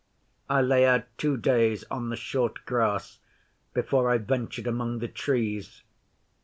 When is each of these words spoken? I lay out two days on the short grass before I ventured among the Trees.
I 0.49 0.61
lay 0.63 0.87
out 0.87 1.03
two 1.19 1.37
days 1.37 1.83
on 1.91 2.09
the 2.09 2.15
short 2.15 2.65
grass 2.65 3.19
before 3.75 4.09
I 4.09 4.17
ventured 4.17 4.65
among 4.65 4.97
the 4.97 5.07
Trees. 5.07 5.83